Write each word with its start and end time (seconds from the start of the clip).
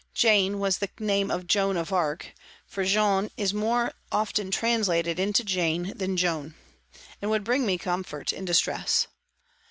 "Jane" 0.25 0.57
was 0.59 0.79
the 0.79 0.89
name 0.99 1.29
of 1.29 1.45
Joan 1.45 1.77
of 1.77 1.93
Arc 1.93 2.33
(for 2.65 2.83
Jeanne 2.83 3.29
is 3.37 3.53
more 3.53 3.91
often 4.11 4.49
translated 4.49 5.19
into" 5.19 5.43
Jane" 5.55 5.93
than" 5.95 6.17
Joan") 6.17 6.55
and 7.21 7.29
would 7.29 7.43
bring 7.43 7.67
me 7.67 7.77
com 7.77 8.03
fort 8.03 8.33
in 8.33 8.43
distress. 8.43 9.05